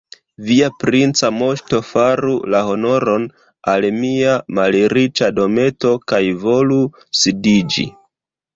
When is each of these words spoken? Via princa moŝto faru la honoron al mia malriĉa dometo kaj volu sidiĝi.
Via 0.45 0.67
princa 0.83 1.27
moŝto 1.41 1.81
faru 1.89 2.33
la 2.53 2.61
honoron 2.71 3.27
al 3.75 3.87
mia 3.99 4.33
malriĉa 4.61 5.31
dometo 5.43 5.95
kaj 6.13 6.23
volu 6.49 6.83
sidiĝi. 7.23 7.89